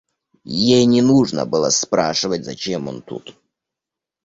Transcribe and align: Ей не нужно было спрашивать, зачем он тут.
Ей 0.73 0.85
не 0.87 1.03
нужно 1.03 1.45
было 1.45 1.69
спрашивать, 1.69 2.43
зачем 2.43 2.87
он 2.87 3.03
тут. 3.03 3.35